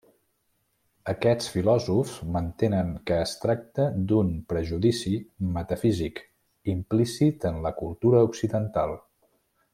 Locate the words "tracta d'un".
3.43-4.31